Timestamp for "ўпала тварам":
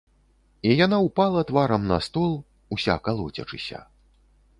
1.07-1.83